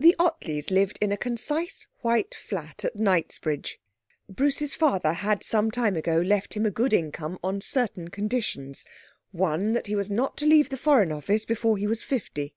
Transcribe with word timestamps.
The 0.00 0.16
Ottleys 0.18 0.72
lived 0.72 0.98
in 1.00 1.12
a 1.12 1.16
concise 1.16 1.86
white 2.00 2.34
flat 2.34 2.84
at 2.84 2.96
Knightsbridge. 2.96 3.78
Bruce's 4.28 4.74
father 4.74 5.12
had 5.12 5.44
some 5.44 5.70
time 5.70 5.94
ago 5.94 6.20
left 6.20 6.54
him 6.54 6.66
a 6.66 6.72
good 6.72 6.92
income 6.92 7.38
on 7.40 7.60
certain 7.60 8.08
conditions; 8.08 8.84
one 9.30 9.66
was 9.68 9.74
that 9.76 9.86
he 9.86 9.94
was 9.94 10.10
not 10.10 10.36
to 10.38 10.44
leave 10.46 10.70
the 10.70 10.76
Foreign 10.76 11.12
Office 11.12 11.44
before 11.44 11.76
he 11.76 11.86
was 11.86 12.02
fifty. 12.02 12.56